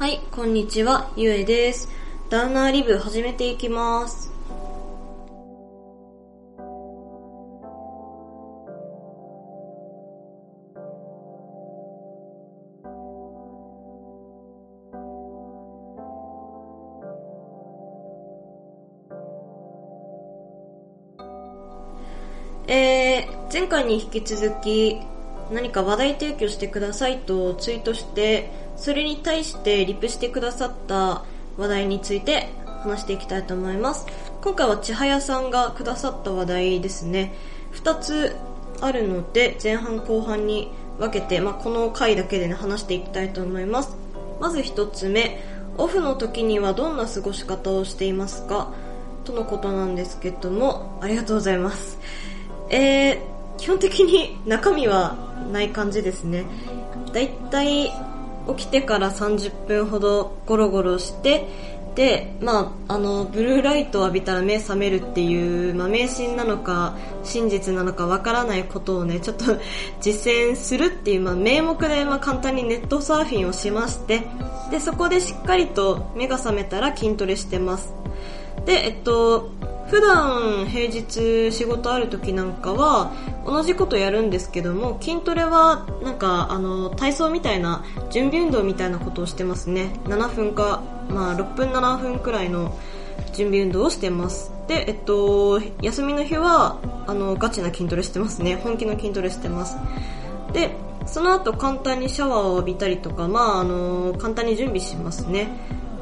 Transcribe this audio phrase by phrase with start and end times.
[0.00, 1.86] はい、こんにちは、ゆえです。
[2.30, 4.32] ダウナーリブ始めていきます。
[22.66, 24.96] えー、前回に引き続き
[25.50, 31.24] 何か話題提供してくださいとツイートしてそれに対してリプしてくださった
[31.56, 32.48] 話題について
[32.82, 34.06] 話していきたいと思います。
[34.40, 37.34] 今回は千早さんがくださった話題ですね。
[37.74, 38.36] 2つ
[38.80, 43.96] あるので前半後半に分けて、まあ、この回だけでね話していきたいと思います。
[44.40, 45.42] まず1つ目
[45.76, 48.72] オフの時にはどんな過ごし方をしていますか？
[49.24, 51.98] とのことなんですけどもありがとうございます。
[52.70, 53.18] えー、
[53.58, 56.44] 基本的に中身はない感じですね。
[57.12, 57.92] だいたい
[58.56, 61.46] 起きてから30分ほどゴロゴロして、
[61.94, 69.44] で、まあ、あの、ブルーライトを浴びたら目覚めるっていう、まあ、迷信なのか、真実なのかわからないことをね、ちょっと
[70.00, 74.22] 実践するっていう、まあ、名目で、まあ、簡単にネットサーフィンをしまして、
[74.70, 77.92] で、そこでしっかりと目が覚めたら筋トレしてます。
[78.64, 79.50] で、えっと、
[79.90, 83.12] 普段平日仕事ある時なんかは
[83.44, 89.90] 同じことやるんですけども筋トレはなんかあの体操みたいな準備運動みたいなことをしてますね。
[90.04, 92.78] 7分か、まあ、6分7分くらいの
[93.32, 94.52] 準備運動をしてます。
[94.68, 98.60] でえっと休みの日はあのガチな筋トレしてますね。
[98.62, 99.76] 本気の筋トレしてます。
[100.52, 100.70] で
[101.04, 105.48] その後簡単にシャワーを浴びたりとかまああの簡単に準備しますね。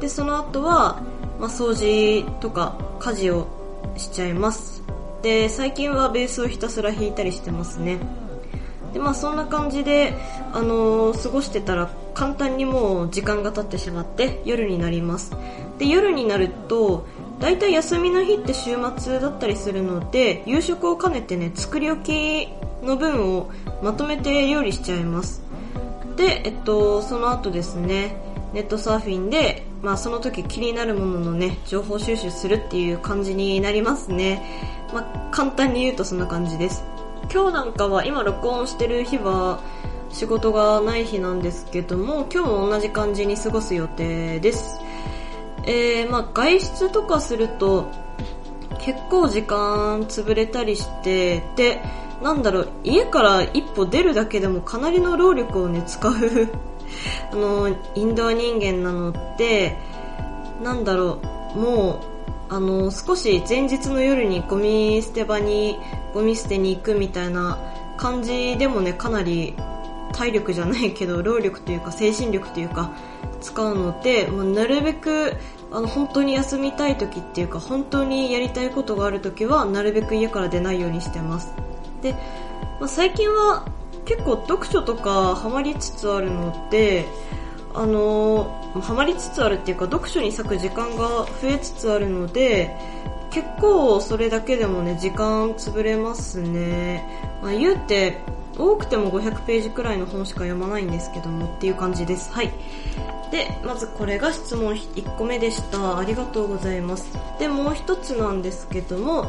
[0.00, 1.00] でその後は
[1.38, 3.46] まあ、掃除とか家事を
[3.96, 4.82] しちゃいます。
[5.22, 7.98] で最近はベースをひたすら弾いたりしてますね。
[8.92, 10.14] でまあそんな感じで、
[10.52, 15.32] あのー過ごしてたら簡単にもう時間が経ってしまって夜になります。
[15.78, 17.06] で夜になると
[17.38, 22.48] 大体休みの日って週末だったりするので夕食を兼ねてね作り置き
[22.82, 23.50] の分を
[23.82, 25.42] まとめて料理しちゃいます。
[26.16, 28.16] で、えっと、その後ですね
[28.56, 34.42] ネットサーフィンで、まあ、その時気になるもののね情報収集するっていう感じになりますね、
[34.94, 36.82] まあ、簡単に言うとそんな感じです。
[37.30, 39.60] 今日なんかは今録音してる日は
[40.08, 44.80] 仕事がない日なんですけども今日も同じ感じに過ごす予定です。
[45.64, 47.90] えー、まあ外出とかすると
[48.80, 51.82] 結構時間潰れたりしてで
[52.22, 56.14] なんだろう家から一歩出るだけでもかなりの労力をね使う
[57.32, 59.76] あのインドア人間なので
[60.62, 61.20] なんだろ
[61.54, 62.16] うもう
[62.48, 65.78] あの少し前日の夜にゴミ捨て場に
[66.14, 67.58] ゴミ捨てに行くみたいな
[67.96, 69.54] 感じでもねかなり
[70.12, 72.92] 体力じゃないけど 労力というか精神力というか
[73.40, 75.34] 使うのでもうなるべく
[75.72, 81.52] あの本当に休みたい時っていうか本当にやりたいことがある時はなるべく家から出ないようにしてます。
[82.02, 82.12] で、
[82.80, 83.66] まあ、最近は
[84.06, 87.04] 結構読書とかハマりつつあるので
[87.74, 92.74] あのハマりつつあるっていうか読書に割く時間が増えつつあるので
[93.30, 97.04] 結構それだけでもね時間潰れますね、
[97.42, 98.18] まあ、言うて
[98.56, 102.32] 多くても500ページくらいの本しか読まないんですけどもっていう感じです。
[102.32, 102.50] はい。
[103.30, 105.98] でまずこれが質問1個目でした。
[105.98, 107.06] ありがとうございます。
[107.38, 109.24] でもう一つなんですけども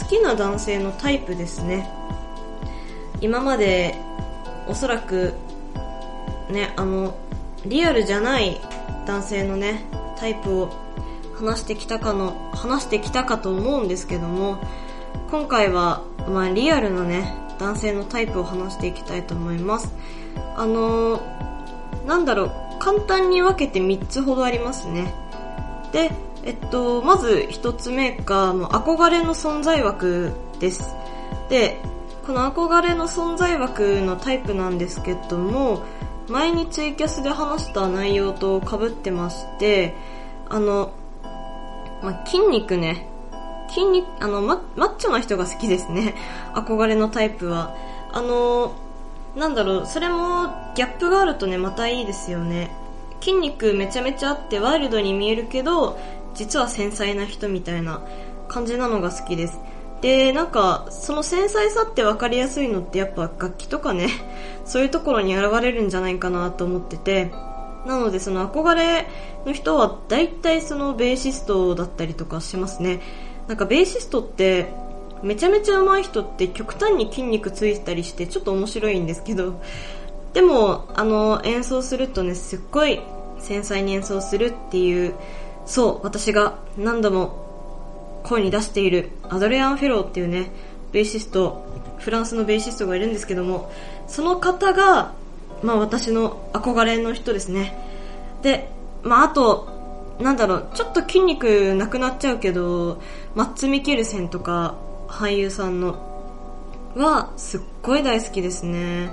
[0.00, 1.88] 好きな男性のタイプですね。
[3.20, 3.94] 今まで
[4.72, 5.34] おそらく
[6.48, 7.14] ねあの
[7.66, 8.58] リアルじゃない
[9.06, 9.84] 男性のね
[10.16, 10.70] タイプを
[11.34, 14.58] 話してきたかの話してきたかと思うんですけども
[15.30, 19.92] 今回は、まあ、リアルなね男性のタイプを話していきたいと思います。
[20.56, 25.14] あのー、なんだろう簡単に分けて3つほどありますね。
[25.92, 26.12] で
[26.44, 30.94] えっとまず1つ目がもう憧れの存在枠です。
[31.50, 31.78] で
[32.26, 35.82] この憧れの存在枠のタイプなんですけども
[36.28, 39.94] 前にツイキャスで話した内容と被ってまして
[40.48, 40.92] あの、
[42.02, 43.08] まあ、筋肉ね。
[43.68, 46.14] 筋肉あのママッチョな人が好きですね。
[46.54, 47.74] 憧れのタイプは。
[48.12, 48.72] あの
[49.34, 52.70] なんだろうそれもギャップがあるとねまたいいですよね。
[53.20, 55.98] 筋肉めちゃめちゃあってワイルドに見えるけど
[56.34, 58.02] 実は繊細な人みたいな
[58.48, 59.58] 感じなのが好きです。
[60.02, 64.08] でなんかその繊細さって分かりやすいのってやっぱ楽器とかね
[64.66, 67.32] そういうところに現れるんじゃないかなと思ってて
[67.86, 69.06] なのでその憧れ
[69.46, 73.00] の人は大体そのベーシストだったりとかしますね。
[73.48, 74.66] なんかベーシストって
[75.22, 79.54] めちゃめちゃ上手い人って極端に筋肉ついたりしてちょっと面白いんですけど
[80.32, 83.00] でもあの演奏するとねすっごい
[83.38, 85.14] 繊細に演奏するっていう
[85.66, 87.41] そう私が何度も
[88.24, 90.50] 声に出しているアドレアン・フェローっていうね
[90.92, 91.64] ベーシスト
[91.98, 93.70] フランスのベーシストがいるんですけども
[94.06, 95.14] その方が、
[95.62, 97.76] まあ、私の憧れの人ですね。
[98.42, 98.68] で、
[99.02, 99.68] まあ、あと
[100.20, 103.00] なんだろうちょっと筋肉なくなっちゃうけど
[103.34, 104.76] マッツ・ミケルセンとか
[105.08, 106.10] 俳優さんの
[106.96, 109.10] はすっごい大好きですね。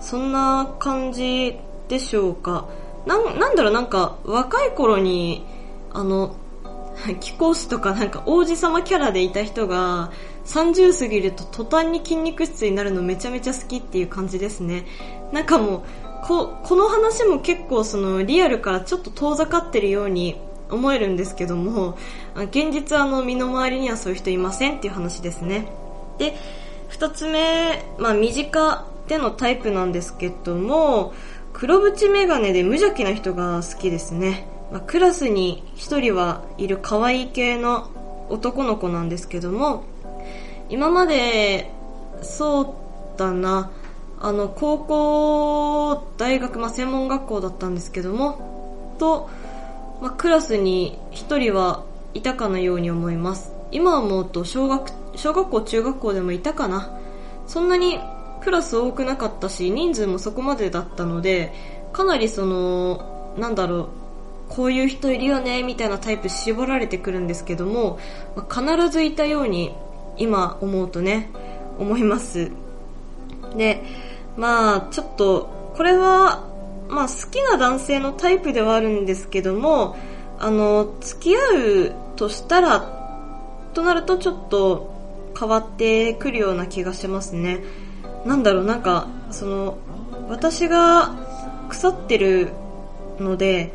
[0.00, 1.58] そんな感じ
[1.88, 2.66] でしょうか。
[3.06, 5.44] なんなんだろうなんか若い頃に
[5.92, 6.36] あの
[7.20, 10.12] 貴公子とかなんか王子様キャラでいた人が
[10.46, 14.84] 30過ぎると途端に筋肉質になるのめちゃめちゃ好きっていう感じですね。
[15.32, 15.82] なんかもう
[16.22, 20.36] ここの話も結構そのリアルからちょっと遠ざかってるように
[20.70, 21.96] 思えるんですけども
[22.36, 25.66] 現実あの身の回りにはそういう人いませんっていう話ですね。
[26.18, 26.34] で
[26.90, 31.12] 2つ目、まあ、身近でのタイプなんですけども
[31.52, 37.90] 黒縁メガネで無邪気な人が好きですね、まあ、クラスに1人はいる可愛い系の
[38.28, 39.84] 男の子なんですけども
[40.68, 41.70] 今まで
[42.22, 43.70] そうだな
[44.20, 49.30] あの高校大学、まあ、専門学校だったんですけどもと、
[50.00, 51.84] まあ、クラスに1人は
[52.14, 53.52] いたかのように思います。
[53.72, 56.98] 今思うと小学小学校中学校でもいたかな。
[57.46, 57.98] そんなに
[58.42, 61.52] クラス多くなかったし人数もそこまでだったので
[61.92, 63.88] かなりそのなんだろう
[64.50, 67.98] こういう人いるよねみたいなタイプ絞られてくるんですけども
[68.36, 69.74] ま必ずいたように
[70.18, 71.30] 今思うとね
[71.78, 72.50] 思います。
[73.56, 73.82] で
[74.36, 76.44] まあちょっとこれは
[76.88, 79.96] まあ好きな男性のタイプではあるんですけども
[80.38, 81.38] あの付き合
[81.86, 83.00] うとしたら
[83.72, 84.92] となるとちょっと
[85.38, 87.60] 変わってくるような気がしますね。
[88.26, 89.78] なんだろうなんかその
[90.28, 91.14] 私が
[91.68, 92.50] 腐ってる
[93.18, 93.72] ので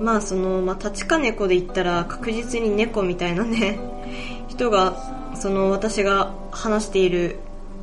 [0.00, 3.78] まあその、まあ、立ち猫で言ったら確実に猫みたいなね。
[4.48, 4.96] 人が
[5.34, 7.38] その私が話している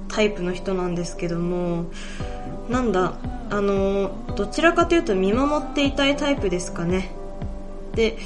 [0.10, 1.86] タイプの人なんですけども
[2.70, 3.14] なんだ
[3.50, 7.12] あのどちらかというと見守っていたいタイプですかね。
[7.94, 8.18] で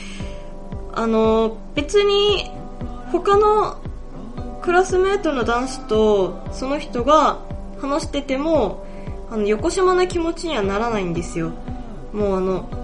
[0.94, 2.51] あの別に
[3.11, 3.77] 他の
[4.61, 7.39] クラスメートの男子とその人が
[7.79, 8.85] 話してても
[9.29, 11.51] あの横島な気持ちにはならないんですよ。
[12.13, 12.81] もうあの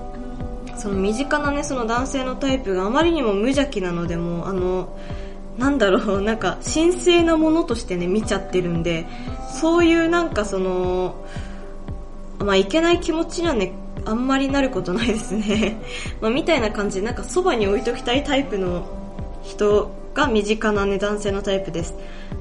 [0.77, 4.97] その身近なねその男性のタイプがあまりにも無邪気なのでもあの
[5.57, 9.05] なんだろう なんか神聖なものとしてね見ちゃってるんで
[9.59, 11.15] そういうなんかその
[12.39, 13.73] まあいけない気持ちにはね
[14.05, 15.81] あんまりなることないですね
[16.21, 18.85] まあみたいな感じでなんかそばに置いときたいタイプの
[19.43, 21.93] 人が身近なね、男性のタイプです。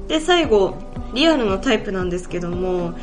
[0.07, 0.75] で、最後、
[1.13, 2.93] リアルのタイプなんですけども、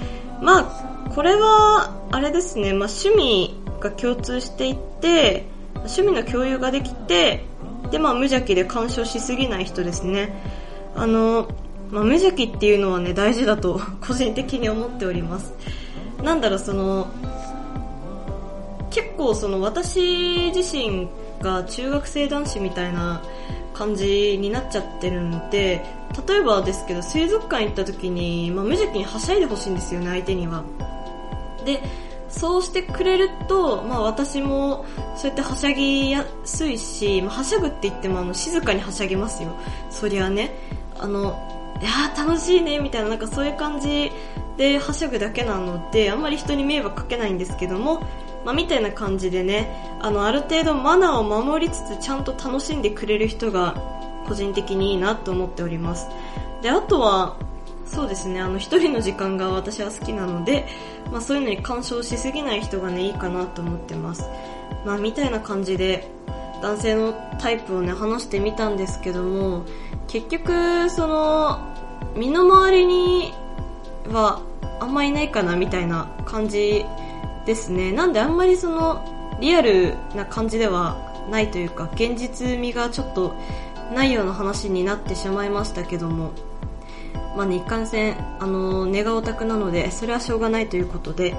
[0.42, 7.44] まあ、これは、あれですね、まあ、趣味が共通していって、趣味の共有ができて、
[7.90, 10.34] で、まあ、無邪気で干渉しすぎない人ですね。
[10.96, 11.48] あの、
[11.90, 15.52] まあ、無邪気っていうのはね、大事だと個人的に思っております。
[16.22, 17.08] なんだろう、その、
[18.94, 21.08] 結構その私自身
[21.42, 23.22] が中学生男子みたいな
[23.74, 25.84] 感じになっちゃってるんで
[26.28, 30.62] 例えばですけど水族館行った時に、まあ、無邪気にはしゃいでほしいんですよね相手には
[31.64, 31.80] で
[32.34, 34.84] そうしてくれると、まあ、私も
[35.16, 39.56] そうやってはしゃぎやすいし、まあ、はしゃぐって言ってもあの静かにはしゃぎますよ。
[39.90, 40.50] そりゃね。
[40.98, 41.38] あの
[41.80, 44.10] いやー楽しいねみたいななんかそういう感じ
[44.56, 48.06] ではしゃぐだけなのであんまり人に迷惑かけないんですけども
[48.44, 53.74] まあ、みたいな感じでねあのある程度マナーを守りつつちゃんと楽しんでくれる人が
[54.26, 56.06] 個人的にいいなと思っております。
[56.62, 57.36] であとは
[57.94, 58.40] そうですね。
[58.40, 60.66] あの一人の時間が私は好きなので、
[61.12, 64.28] まあ、そういうのに干渉しすぎない人がねいいかなと思ってます。
[64.84, 66.08] まあみたいな感じで
[66.60, 69.64] 男性のタイプをね話してみたんですけども
[70.08, 71.60] 結局その
[72.16, 73.32] 身の回りに
[74.08, 74.42] は
[74.80, 76.84] あんまいないかなみたいな感じ
[77.46, 77.92] ですね。
[77.92, 80.96] なんであんまりそのリアルな感じでは
[81.30, 83.34] ないというか現実味がちょっと
[83.94, 86.32] ないような話になってしまいましたけども。
[87.36, 91.34] まあね一貫性あの根がオタクなのでそれはしょうがないということで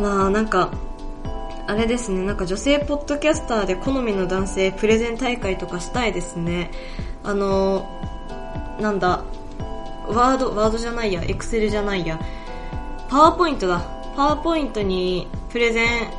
[0.00, 0.70] まあなんか
[1.66, 6.70] あれですねなんか女性ポッドキャスターで好みの男性プレゼン大会とかしたいですね。
[7.24, 7.86] あの
[8.80, 9.24] なんだ
[10.06, 12.18] ワードワードじゃないやエクセルじゃないや。
[13.08, 13.80] パワーポイントだ。
[14.16, 16.10] パワーポイントにプレゼン、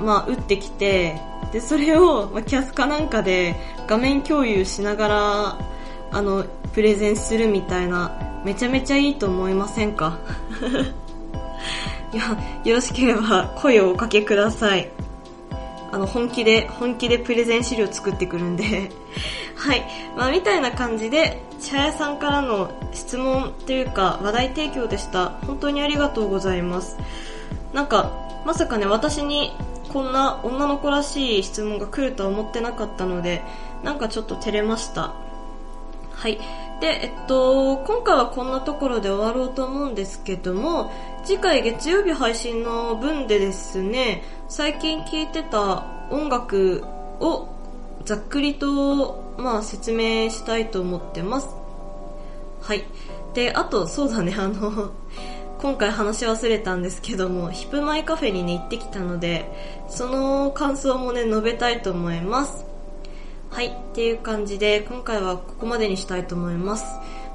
[0.00, 1.20] まあ、打ってきて、
[1.52, 3.56] で、それを、まあ、キャスかなんかで
[3.86, 5.58] 画面共有しながら、
[6.14, 8.12] あの、プレゼンするみたいな、
[8.44, 10.18] めちゃめちゃいいと思いませんか？
[12.12, 14.88] いや、よろしければ声をおかけください。
[15.90, 18.90] あの、本気で、本気でプレゼン資料作ってくるんで
[19.56, 19.82] はい。
[20.16, 25.32] まあ、みたいな感じで、茶屋さんからの質問というか、話題提供でした。
[25.46, 26.96] 本当にありがとうございます。
[27.72, 28.12] なんか、
[28.44, 29.52] まさかね、私に
[29.92, 33.42] こんな女の子らしい質問が来るとは思ってなかったので、
[33.82, 35.14] なんかちょっと照れました。
[36.16, 36.38] はい。
[36.80, 40.92] で、えっと、今回はこんなところで終わろうと思うんですけども、
[41.24, 46.84] 次回月曜日配信の分でですね、最近聴いてた音楽
[47.20, 47.48] を
[48.04, 51.48] ざっくりと、まあ、説明したいと思ってます。
[52.60, 52.84] はい。
[53.34, 54.90] で、あと、そうだね、あの
[55.60, 59.50] 今回話し忘れたんですけども、ヒップマイカフェにね、行ってきたので、
[59.88, 62.73] その感想もね、述べたいと思います。
[63.54, 66.84] はい、っていう感じで、今回はここまでにしたいと思います。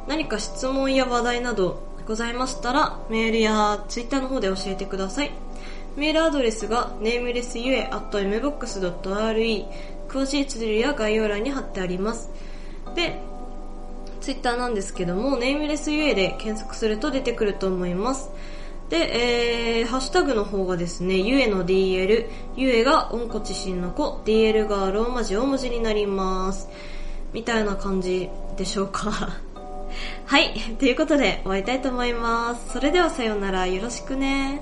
[0.05, 5.31] 何か質問や話題などございましたら、メールやツイッターの方で教えてください。
[5.95, 9.65] メールアドレスが namelessue.mbox.re
[10.09, 12.29] 詳しい綴りや概要欄に貼ってあります。
[12.95, 13.17] で、
[14.19, 18.29] ツイッターなんですけども、ネームレスゆえで検索すると出てくると思います。
[18.89, 26.67] で、えー、ハッシュタグの方がですね、ゆえの DL、ゆえが温故知新の子、DL がローマ字大文字になります。
[27.31, 29.38] みたいな感じでしょうか。
[30.25, 30.53] はい。
[30.79, 32.74] ということで終わりたいと思います。
[32.74, 33.67] それではさようなら。
[33.67, 34.62] よろしくね。